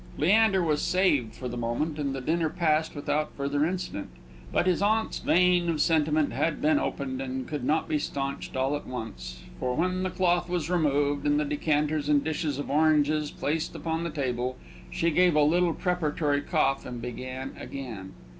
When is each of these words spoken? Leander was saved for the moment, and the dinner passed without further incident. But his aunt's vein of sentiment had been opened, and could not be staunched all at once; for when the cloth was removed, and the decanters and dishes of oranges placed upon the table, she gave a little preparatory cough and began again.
Leander 0.17 0.63
was 0.63 0.81
saved 0.81 1.35
for 1.35 1.47
the 1.47 1.55
moment, 1.59 1.99
and 1.99 2.15
the 2.15 2.21
dinner 2.21 2.49
passed 2.49 2.95
without 2.95 3.31
further 3.37 3.63
incident. 3.67 4.09
But 4.51 4.65
his 4.65 4.81
aunt's 4.81 5.19
vein 5.19 5.69
of 5.69 5.79
sentiment 5.79 6.33
had 6.33 6.59
been 6.59 6.79
opened, 6.79 7.21
and 7.21 7.47
could 7.47 7.63
not 7.63 7.87
be 7.87 7.99
staunched 7.99 8.55
all 8.55 8.75
at 8.75 8.87
once; 8.87 9.43
for 9.59 9.75
when 9.75 10.01
the 10.01 10.09
cloth 10.09 10.49
was 10.49 10.71
removed, 10.71 11.27
and 11.27 11.39
the 11.39 11.45
decanters 11.45 12.09
and 12.09 12.23
dishes 12.23 12.57
of 12.57 12.71
oranges 12.71 13.29
placed 13.29 13.75
upon 13.75 14.03
the 14.03 14.09
table, 14.09 14.57
she 14.89 15.11
gave 15.11 15.35
a 15.35 15.43
little 15.43 15.75
preparatory 15.75 16.41
cough 16.41 16.83
and 16.83 16.99
began 16.99 17.55
again. 17.59 18.13